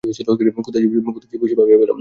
কোথায় 0.03 0.83
যে 0.83 1.37
বসি 1.37 1.55
ভাবিয়া 1.55 1.77
পাইলাম 1.77 1.79
না। 1.79 1.87